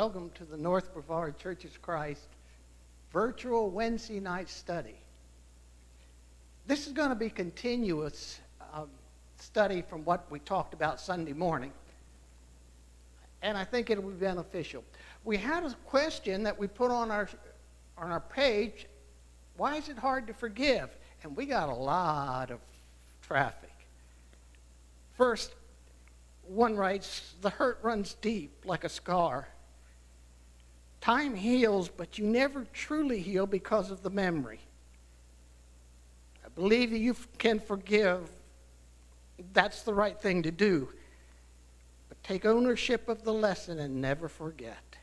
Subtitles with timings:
[0.00, 2.26] Welcome to the North Brevard Church of Christ
[3.12, 4.94] virtual Wednesday night study.
[6.66, 8.40] This is going to be continuous
[8.72, 8.86] uh,
[9.38, 11.70] study from what we talked about Sunday morning,
[13.42, 14.84] and I think it will be beneficial.
[15.22, 17.28] We had a question that we put on our
[17.98, 18.86] on our page.
[19.58, 20.88] Why is it hard to forgive?
[21.24, 22.60] And we got a lot of
[23.20, 23.74] traffic.
[25.18, 25.54] First,
[26.48, 29.46] one writes, the hurt runs deep like a scar.
[31.00, 34.60] Time heals, but you never truly heal because of the memory.
[36.44, 38.30] I believe you can forgive.
[39.52, 40.88] That's the right thing to do.
[42.08, 44.96] But take ownership of the lesson and never forget.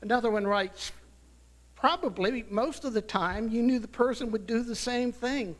[0.00, 0.92] Another one writes,
[1.74, 5.56] probably most of the time you knew the person would do the same thing.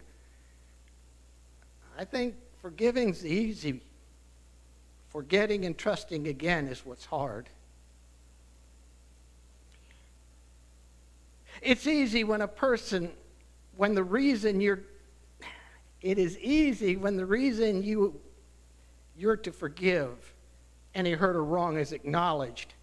[1.99, 3.81] I think forgiving's easy.
[5.09, 7.49] Forgetting and trusting again is what's hard.
[11.63, 13.11] It's easy when a person,
[13.77, 14.81] when the reason you're,
[16.01, 18.21] it is easy when the reason you,
[19.17, 20.35] you're to forgive
[20.95, 22.75] any hurt or wrong is acknowledged.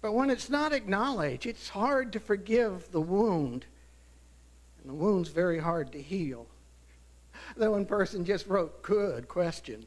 [0.00, 3.66] But when it's not acknowledged, it's hard to forgive the wound.
[4.80, 6.46] And the wound's very hard to heal.
[7.56, 9.86] The one person just wrote, good question.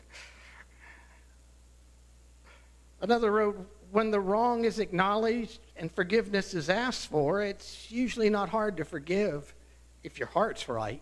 [3.01, 8.49] Another wrote, when the wrong is acknowledged and forgiveness is asked for, it's usually not
[8.49, 9.53] hard to forgive
[10.03, 11.01] if your heart's right.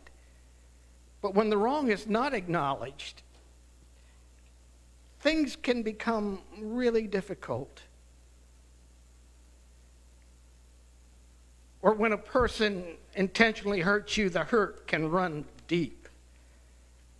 [1.21, 3.23] But when the wrong is not acknowledged,
[5.19, 7.81] things can become really difficult.
[11.81, 12.83] Or when a person
[13.15, 16.07] intentionally hurts you, the hurt can run deep.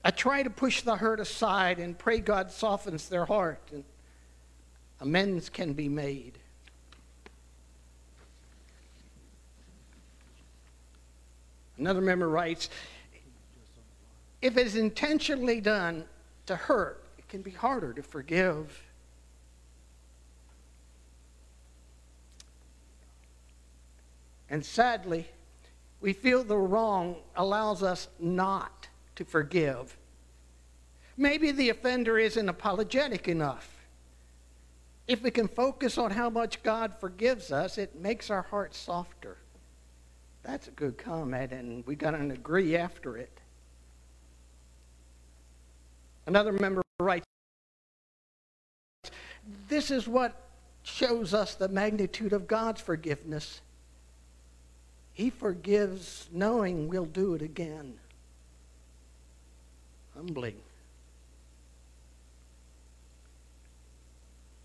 [0.04, 3.62] I try to push the hurt aside and pray God softens their heart.
[3.72, 3.84] And
[5.02, 6.38] amends can be made.
[11.78, 12.70] Another member writes
[14.42, 16.06] if it's intentionally done
[16.46, 18.84] to hurt, it can be harder to forgive.
[24.50, 25.28] And sadly,
[26.00, 29.98] we feel the wrong allows us not to forgive.
[31.18, 33.88] Maybe the offender isn't apologetic enough.
[35.08, 39.38] If we can focus on how much God forgives us, it makes our hearts softer.
[40.48, 43.42] That's a good comment, and we got to agree after it.
[46.26, 47.26] Another member writes,
[49.68, 50.42] This is what
[50.84, 53.60] shows us the magnitude of God's forgiveness.
[55.14, 57.96] He forgives knowing we'll do it again.
[60.16, 60.56] Humbling.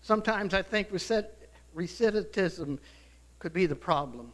[0.01, 2.77] Sometimes I think recidivism
[3.39, 4.31] could be the problem.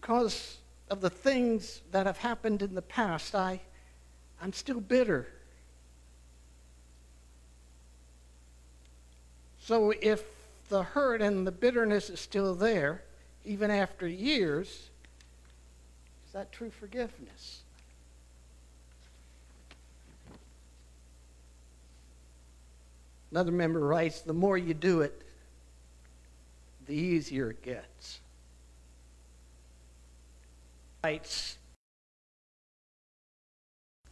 [0.00, 0.58] Because
[0.90, 3.62] of the things that have happened in the past, I,
[4.42, 5.26] I'm still bitter.
[9.58, 10.22] So if
[10.68, 13.04] the hurt and the bitterness is still there,
[13.46, 14.68] even after years,
[16.26, 17.62] is that true forgiveness?
[23.30, 25.22] Another member writes, the more you do it,
[26.86, 28.20] the easier it gets.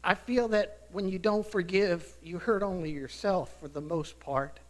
[0.05, 4.61] I feel that when you don't forgive, you hurt only yourself for the most part.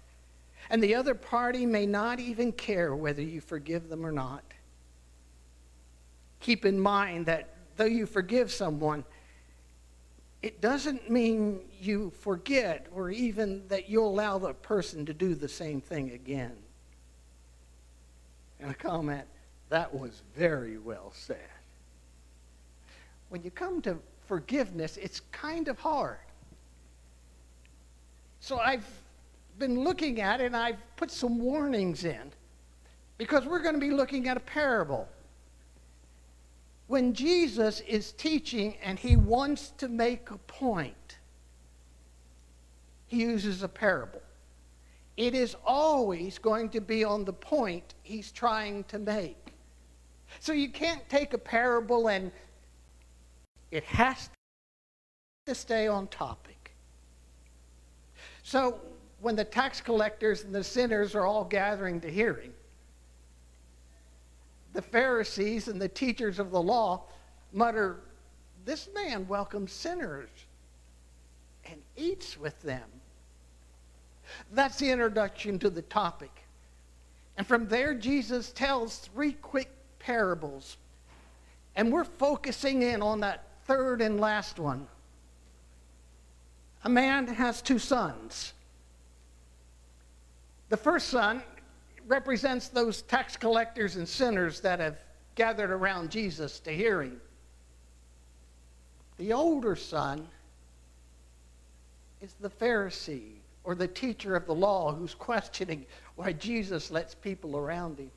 [0.70, 4.44] And the other party may not even care whether you forgive them or not.
[6.40, 9.04] Keep in mind that though you forgive someone,
[10.40, 15.48] it doesn't mean you forget or even that you allow the person to do the
[15.48, 16.56] same thing again.
[18.60, 19.26] And a comment,
[19.68, 21.38] that was very well said.
[23.34, 23.98] When you come to
[24.28, 26.18] forgiveness, it's kind of hard.
[28.38, 28.86] So I've
[29.58, 32.30] been looking at it and I've put some warnings in
[33.18, 35.08] because we're going to be looking at a parable
[36.86, 41.18] when Jesus is teaching and he wants to make a point,
[43.08, 44.22] he uses a parable.
[45.16, 49.54] It is always going to be on the point he's trying to make.
[50.38, 52.30] So you can't take a parable and
[53.74, 54.30] it has
[55.46, 56.76] to stay on topic.
[58.44, 58.78] So
[59.20, 62.52] when the tax collectors and the sinners are all gathering to hearing,
[64.74, 67.02] the Pharisees and the teachers of the law
[67.52, 67.98] mutter,
[68.64, 70.30] This man welcomes sinners
[71.68, 72.88] and eats with them.
[74.52, 76.30] That's the introduction to the topic.
[77.36, 80.76] And from there, Jesus tells three quick parables.
[81.76, 84.86] And we're focusing in on that third and last one.
[86.84, 88.52] A man has two sons.
[90.68, 91.42] The first son
[92.06, 94.98] represents those tax collectors and sinners that have
[95.34, 97.20] gathered around Jesus to hear him.
[99.16, 100.26] The older son
[102.20, 107.56] is the Pharisee or the teacher of the law who's questioning why Jesus lets people
[107.56, 108.10] around him.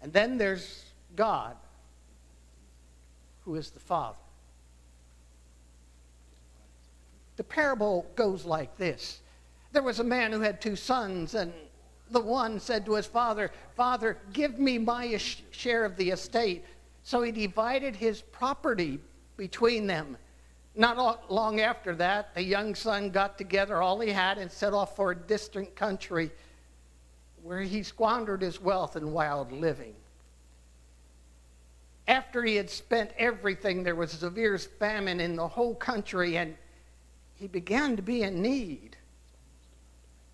[0.00, 0.84] And then there's
[1.16, 1.56] God,
[3.44, 4.18] who is the Father.
[7.36, 9.20] The parable goes like this
[9.72, 11.52] There was a man who had two sons, and
[12.10, 15.16] the one said to his father, Father, give me my
[15.50, 16.64] share of the estate.
[17.02, 19.00] So he divided his property
[19.36, 20.16] between them.
[20.76, 24.96] Not long after that, the young son got together all he had and set off
[24.96, 26.30] for a distant country
[27.42, 29.94] where he squandered his wealth in wild living.
[32.06, 36.56] After he had spent everything, there was a severe famine in the whole country, and
[37.34, 38.96] he began to be in need.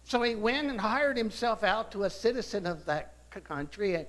[0.05, 3.15] So he went and hired himself out to a citizen of that
[3.45, 4.07] country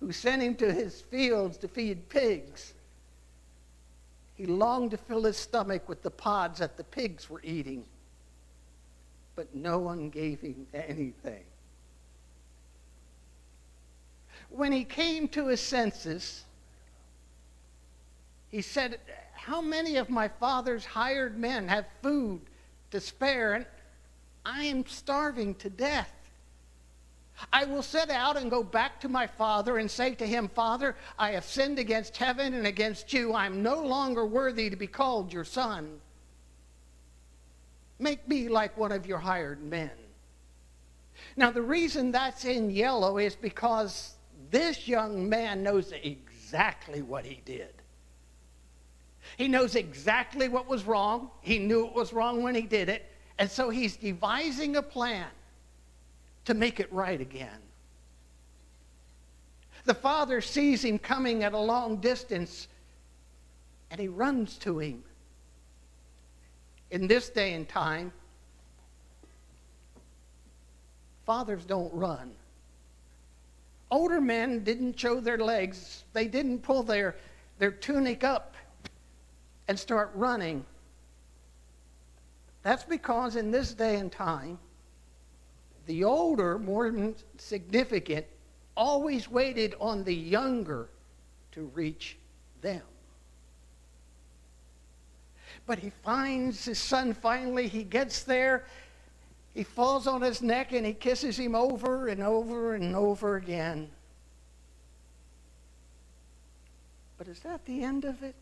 [0.00, 2.74] who sent him to his fields to feed pigs.
[4.34, 7.84] He longed to fill his stomach with the pods that the pigs were eating,
[9.36, 11.44] but no one gave him anything.
[14.50, 16.44] When he came to his senses,
[18.54, 19.00] he said,
[19.32, 22.40] How many of my father's hired men have food
[22.92, 23.54] to spare?
[23.54, 23.66] And
[24.46, 26.12] I am starving to death.
[27.52, 30.94] I will set out and go back to my father and say to him, Father,
[31.18, 33.32] I have sinned against heaven and against you.
[33.32, 35.98] I am no longer worthy to be called your son.
[37.98, 39.90] Make me like one of your hired men.
[41.36, 44.14] Now, the reason that's in yellow is because
[44.48, 47.74] this young man knows exactly what he did.
[49.36, 51.30] He knows exactly what was wrong.
[51.40, 53.10] He knew it was wrong when he did it.
[53.38, 55.26] And so he's devising a plan
[56.44, 57.58] to make it right again.
[59.84, 62.68] The father sees him coming at a long distance
[63.90, 65.02] and he runs to him.
[66.90, 68.12] In this day and time,
[71.26, 72.32] fathers don't run.
[73.90, 77.16] Older men didn't show their legs, they didn't pull their,
[77.58, 78.53] their tunic up
[79.68, 80.64] and start running.
[82.62, 84.58] That's because in this day and time,
[85.86, 88.26] the older, more significant,
[88.76, 90.88] always waited on the younger
[91.52, 92.16] to reach
[92.62, 92.82] them.
[95.66, 98.66] But he finds his son finally, he gets there,
[99.54, 103.88] he falls on his neck and he kisses him over and over and over again.
[107.16, 108.34] But is that the end of it?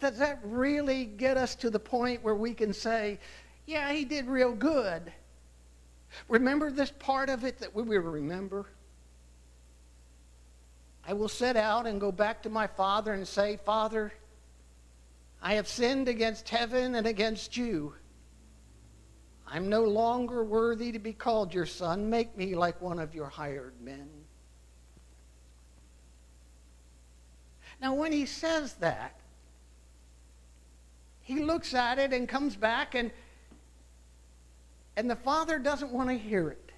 [0.00, 3.18] Does that really get us to the point where we can say,
[3.66, 5.12] yeah, he did real good?
[6.28, 8.66] Remember this part of it that we will remember?
[11.06, 14.12] I will set out and go back to my father and say, Father,
[15.42, 17.94] I have sinned against heaven and against you.
[19.46, 22.10] I'm no longer worthy to be called your son.
[22.10, 24.08] Make me like one of your hired men.
[27.80, 29.17] Now, when he says that,
[31.28, 33.10] he looks at it and comes back and
[34.96, 36.72] and the father doesn't want to hear it.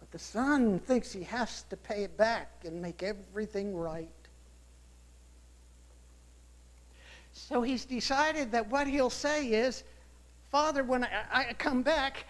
[0.00, 4.08] But the son thinks he has to pay it back and make everything right.
[7.32, 9.84] So he's decided that what he'll say is,
[10.50, 12.26] Father, when I, I, come back,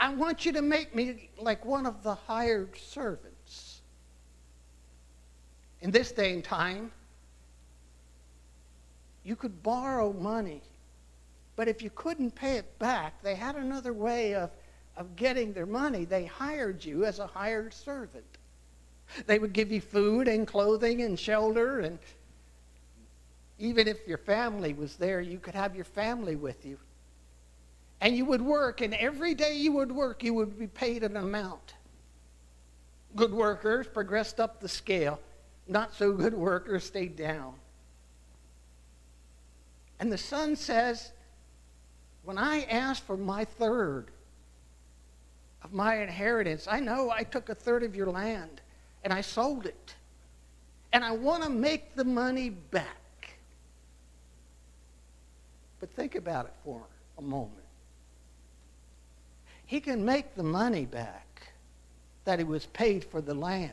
[0.00, 3.82] I want you to make me like one of the hired servants.
[5.80, 6.90] In this day and time,
[9.26, 10.62] you could borrow money
[11.56, 14.50] but if you couldn't pay it back, they had another way of,
[14.96, 16.04] of getting their money.
[16.04, 18.24] They hired you as a hired servant.
[19.26, 21.98] They would give you food and clothing and shelter, and
[23.58, 26.78] even if your family was there, you could have your family with you.
[28.02, 31.16] And you would work, and every day you would work, you would be paid an
[31.16, 31.74] amount.
[33.14, 35.18] Good workers progressed up the scale,
[35.66, 37.54] not so good workers stayed down.
[39.98, 41.12] And the son says,
[42.24, 44.10] when I asked for my third
[45.62, 48.60] of my inheritance, I know I took a third of your land
[49.04, 49.94] and I sold it.
[50.92, 53.36] And I want to make the money back.
[55.78, 56.82] But think about it for
[57.18, 57.52] a moment.
[59.66, 61.52] He can make the money back
[62.24, 63.72] that he was paid for the land,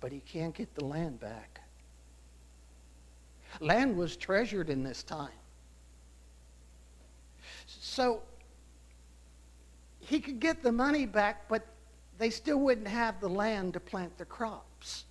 [0.00, 1.60] but he can't get the land back.
[3.60, 5.30] Land was treasured in this time.
[7.66, 8.22] So
[10.00, 11.66] he could get the money back, but
[12.18, 15.04] they still wouldn't have the land to plant their crops.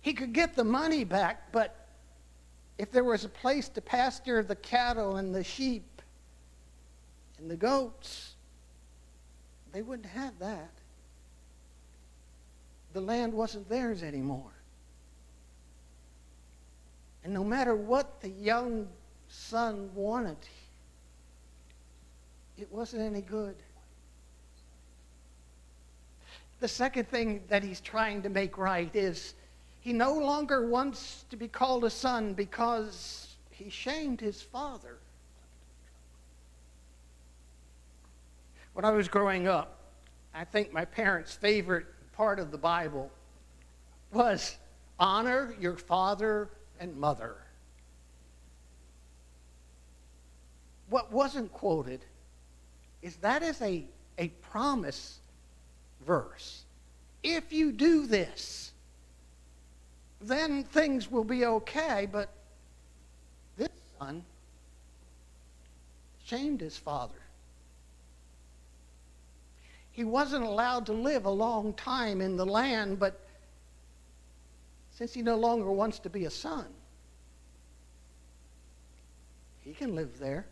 [0.00, 1.86] He could get the money back, but
[2.78, 6.02] if there was a place to pasture the cattle and the sheep
[7.38, 8.34] and the goats,
[9.72, 10.70] they wouldn't have that.
[12.92, 14.55] The land wasn't theirs anymore.
[17.26, 18.86] And no matter what the young
[19.26, 20.36] son wanted,
[22.56, 23.56] it wasn't any good.
[26.60, 29.34] The second thing that he's trying to make right is
[29.80, 34.98] he no longer wants to be called a son because he shamed his father.
[38.72, 39.80] When I was growing up,
[40.32, 43.10] I think my parents' favorite part of the Bible
[44.12, 44.58] was
[45.00, 47.36] honor your father and mother.
[50.88, 52.00] What wasn't quoted
[53.02, 53.84] is that is a,
[54.18, 55.18] a promise
[56.06, 56.64] verse.
[57.22, 58.72] If you do this,
[60.20, 62.08] then things will be okay.
[62.10, 62.28] But
[63.56, 63.68] this
[63.98, 64.24] son
[66.24, 67.14] shamed his father.
[69.92, 73.25] He wasn't allowed to live a long time in the land, but
[74.96, 76.66] since he no longer wants to be a son,
[79.60, 80.46] he can live there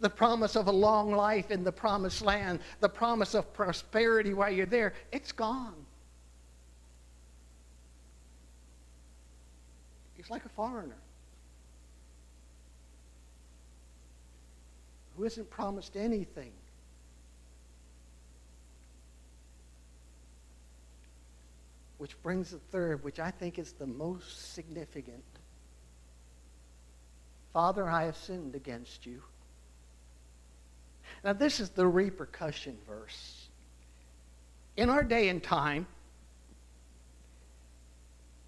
[0.00, 4.50] the promise of a long life in the promised land, the promise of prosperity while
[4.50, 5.74] you're there, it's gone.
[10.14, 10.96] He's like a foreigner
[15.16, 16.52] who isn't promised anything.
[22.02, 25.22] Which brings the third, which I think is the most significant.
[27.52, 29.22] Father, I have sinned against you.
[31.22, 33.46] Now, this is the repercussion verse.
[34.76, 35.86] In our day and time,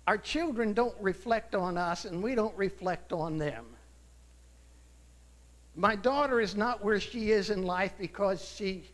[0.08, 3.66] our children don't reflect on us and we don't reflect on them.
[5.76, 8.90] My daughter is not where she is in life because she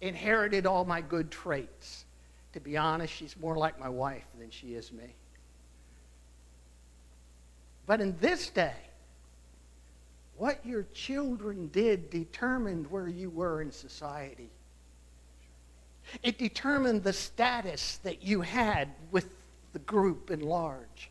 [0.00, 2.06] inherited all my good traits.
[2.52, 5.14] To be honest, she's more like my wife than she is me.
[7.86, 8.74] But in this day,
[10.36, 14.48] what your children did determined where you were in society.
[16.22, 19.26] It determined the status that you had with
[19.72, 21.10] the group in large.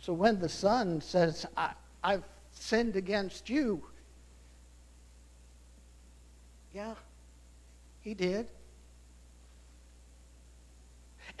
[0.00, 1.72] So when the son says, I,
[2.04, 3.82] have sinned against you,
[6.72, 6.94] yeah,
[8.06, 8.46] he did.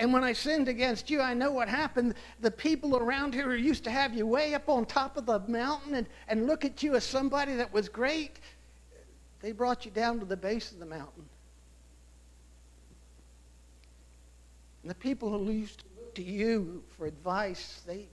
[0.00, 2.14] And when I sinned against you, I know what happened.
[2.40, 5.38] The people around here who used to have you way up on top of the
[5.46, 8.40] mountain and, and look at you as somebody that was great,
[9.40, 11.24] they brought you down to the base of the mountain.
[14.82, 18.08] And the people who used to look to you for advice, they,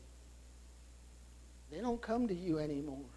[1.72, 3.10] they don't come to you anymore.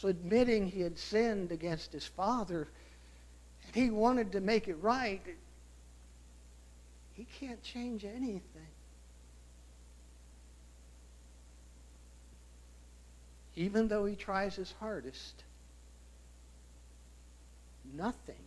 [0.00, 2.68] So admitting he had sinned against his father
[3.66, 5.20] and he wanted to make it right,
[7.12, 8.40] he can't change anything.
[13.56, 15.44] Even though he tries his hardest,
[17.94, 18.40] nothing,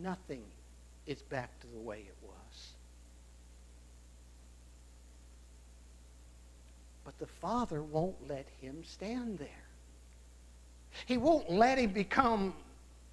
[0.00, 0.42] nothing
[1.06, 2.68] is back to the way it was.
[7.04, 9.48] But the Father won't let him stand there.
[11.06, 12.54] He won't let him become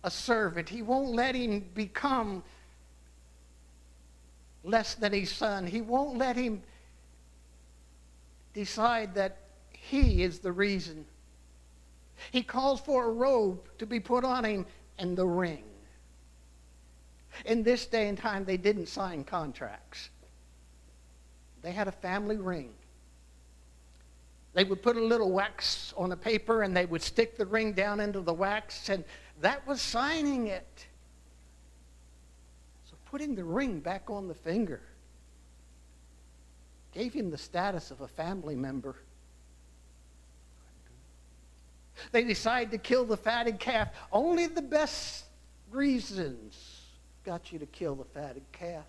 [0.03, 0.69] a servant.
[0.69, 2.43] He won't let him become
[4.63, 5.65] less than his son.
[5.65, 6.61] He won't let him
[8.53, 9.37] decide that
[9.71, 11.05] he is the reason.
[12.31, 14.65] He calls for a robe to be put on him
[14.97, 15.63] and the ring.
[17.45, 20.09] In this day and time, they didn't sign contracts.
[21.61, 22.73] They had a family ring.
[24.53, 27.73] They would put a little wax on a paper and they would stick the ring
[27.73, 29.03] down into the wax and
[29.41, 30.87] that was signing it.
[32.89, 34.81] So putting the ring back on the finger
[36.91, 38.95] gave him the status of a family member.
[42.11, 43.89] They decide to kill the fatted calf.
[44.11, 45.25] Only the best
[45.69, 46.81] reasons
[47.23, 48.85] got you to kill the fatted calf?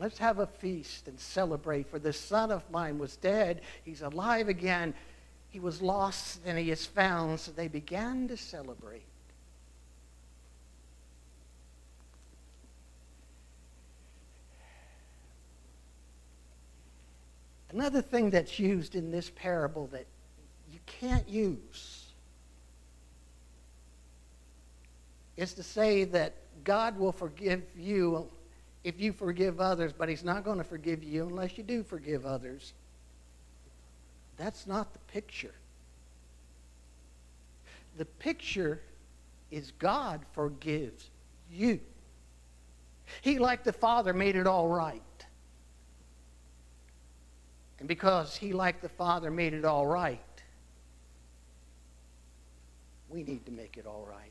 [0.00, 3.62] Let's have a feast and celebrate, for this son of mine was dead.
[3.84, 4.94] He's alive again.
[5.50, 7.40] He was lost and he is found.
[7.40, 9.02] So they began to celebrate.
[17.70, 20.06] Another thing that's used in this parable that
[20.72, 22.06] you can't use
[25.36, 28.28] is to say that God will forgive you
[28.84, 32.24] if you forgive others, but He's not going to forgive you unless you do forgive
[32.24, 32.72] others.
[34.36, 35.54] That's not the picture.
[37.96, 38.80] The picture
[39.50, 41.10] is God forgives
[41.52, 41.80] you.
[43.22, 45.02] He, like the Father, made it all right.
[47.78, 50.20] And because he, like the Father, made it all right,
[53.08, 54.30] we need to make it all right.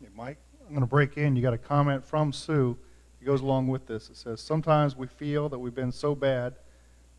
[0.00, 1.36] Hey, Mike, I'm going to break in.
[1.36, 2.76] You got a comment from Sue.
[3.20, 4.10] It goes along with this.
[4.10, 6.54] It says, Sometimes we feel that we've been so bad,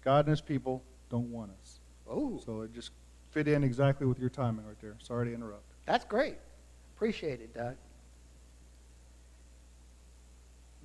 [0.03, 1.79] God and his people don't want us.
[2.09, 2.91] Oh, So it just
[3.31, 4.95] fit in exactly with your timing right there.
[4.99, 5.63] Sorry to interrupt.
[5.85, 6.35] that's great.
[6.95, 7.75] Appreciate it, Doug.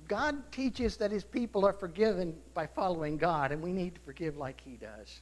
[0.07, 4.37] God teaches that his people are forgiven by following God, and we need to forgive
[4.37, 5.21] like he does.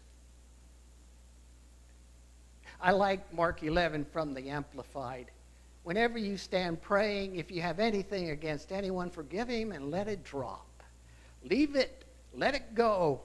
[2.81, 5.29] I like Mark 11 from the Amplified.
[5.83, 10.23] Whenever you stand praying, if you have anything against anyone, forgive him and let it
[10.23, 10.67] drop.
[11.43, 13.21] Leave it, let it go,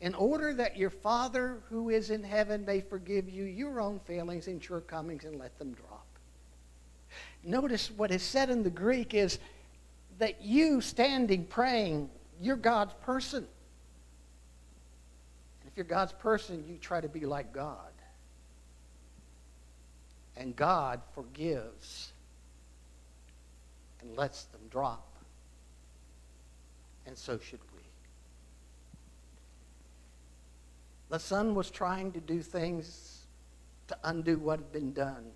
[0.00, 4.48] in order that your Father who is in heaven may forgive you your own failings
[4.48, 6.06] and shortcomings and let them drop.
[7.44, 9.38] Notice what is said in the Greek is
[10.18, 12.08] that you standing praying,
[12.40, 13.46] you're God's person.
[15.60, 17.91] And if you're God's person, you try to be like God.
[20.42, 22.10] And God forgives
[24.00, 25.06] and lets them drop.
[27.06, 27.82] And so should we.
[31.10, 33.20] The son was trying to do things
[33.86, 35.30] to undo what had been done.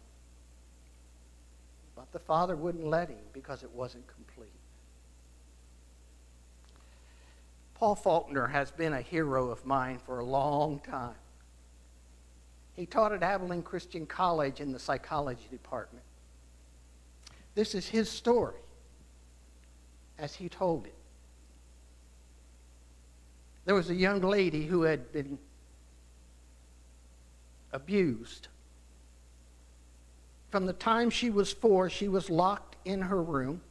[1.95, 4.51] But the father wouldn't let him because it wasn't complete.
[7.75, 11.15] Paul Faulkner has been a hero of mine for a long time.
[12.77, 16.05] He taught at Abilene Christian College in the psychology department.
[17.55, 18.61] This is his story
[20.19, 20.95] as he told it.
[23.65, 25.39] There was a young lady who had been
[27.73, 28.49] abused.
[30.51, 33.63] From the time she was four, she was locked in her room.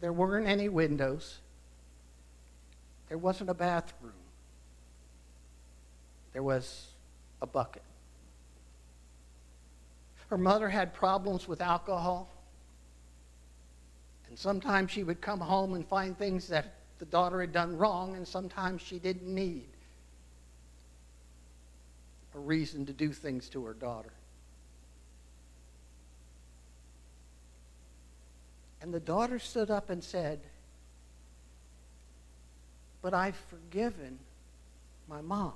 [0.00, 1.38] There weren't any windows.
[3.08, 4.12] There wasn't a bathroom.
[6.32, 6.88] There was
[7.42, 7.82] a bucket.
[10.28, 12.28] Her mother had problems with alcohol.
[14.28, 18.16] And sometimes she would come home and find things that the daughter had done wrong,
[18.16, 19.68] and sometimes she didn't need
[22.34, 24.12] a reason to do things to her daughter.
[28.82, 30.40] And the daughter stood up and said,
[33.02, 34.18] But I've forgiven
[35.08, 35.54] my mom.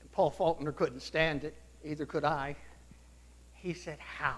[0.00, 2.54] And Paul Faulkner couldn't stand it, either could I.
[3.54, 4.36] He said, How?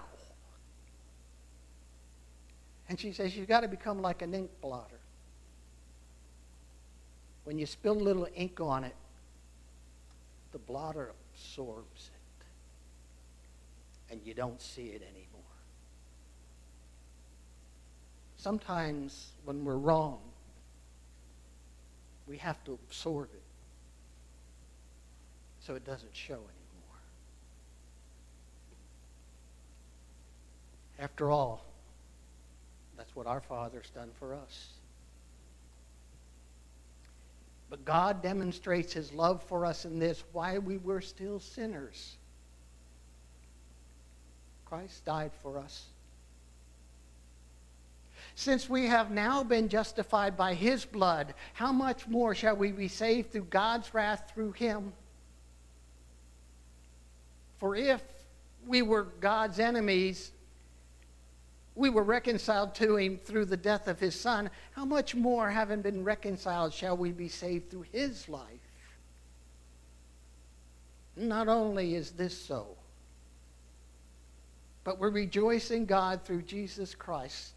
[2.87, 4.99] And she says, You've got to become like an ink blotter.
[7.43, 8.95] When you spill a little ink on it,
[10.51, 12.11] the blotter absorbs it.
[14.11, 15.25] And you don't see it anymore.
[18.37, 20.19] Sometimes when we're wrong,
[22.27, 23.41] we have to absorb it
[25.65, 26.99] so it doesn't show anymore.
[30.99, 31.65] After all,
[32.97, 34.69] that's what our Father's done for us.
[37.69, 42.15] But God demonstrates his love for us in this while we were still sinners.
[44.65, 45.85] Christ died for us.
[48.35, 52.87] Since we have now been justified by his blood, how much more shall we be
[52.87, 54.93] saved through God's wrath through him?
[57.57, 58.01] For if
[58.65, 60.31] we were God's enemies,
[61.75, 64.49] we were reconciled to him through the death of his son.
[64.71, 68.43] How much more, having been reconciled, shall we be saved through his life?
[71.17, 72.67] Not only is this so,
[74.83, 77.53] but we rejoice in God through Jesus Christ,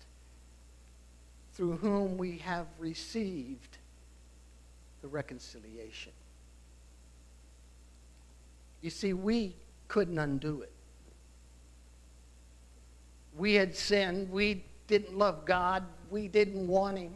[1.54, 3.78] through whom we have received
[5.02, 6.12] the reconciliation.
[8.80, 9.54] You see, we
[9.88, 10.72] couldn't undo it.
[13.36, 14.30] We had sinned.
[14.30, 15.84] We didn't love God.
[16.10, 17.14] We didn't want Him.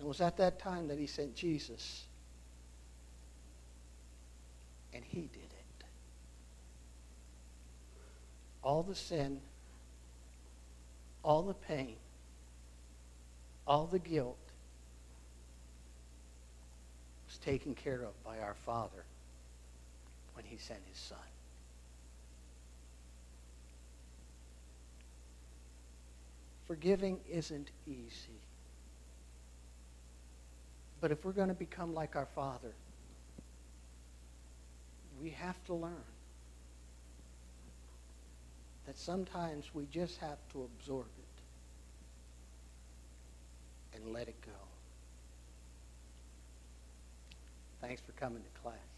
[0.00, 2.06] It was at that time that He sent Jesus.
[4.94, 5.84] And He did it.
[8.62, 9.40] All the sin,
[11.22, 11.96] all the pain,
[13.66, 14.38] all the guilt
[17.26, 19.04] was taken care of by our Father
[20.34, 21.18] when He sent His Son.
[26.66, 28.40] Forgiving isn't easy.
[31.00, 32.72] But if we're going to become like our Father,
[35.20, 36.04] we have to learn
[38.86, 41.42] that sometimes we just have to absorb it
[43.96, 44.52] and let it go.
[47.80, 48.91] Thanks for coming to class.